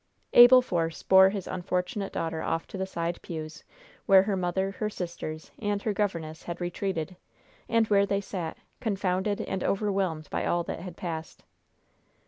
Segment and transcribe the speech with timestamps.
[0.33, 3.63] Abel Force bore his unfortunate daughter off to the side pews,
[4.07, 7.15] where her mother, her sisters and her governess had retreated,
[7.69, 11.43] and where they sat, confounded and overwhelmed by all that had passed.